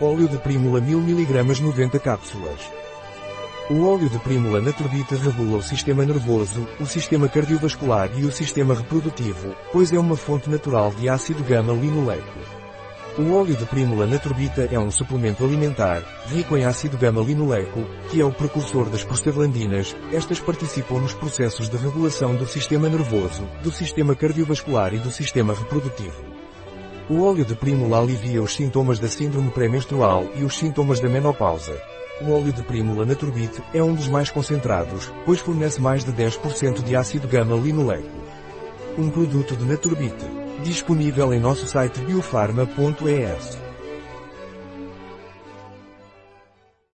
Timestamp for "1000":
0.80-0.98